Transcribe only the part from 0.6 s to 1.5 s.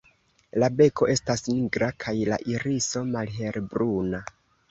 La beko estas